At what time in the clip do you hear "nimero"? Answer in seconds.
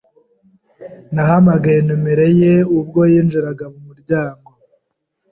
1.87-2.25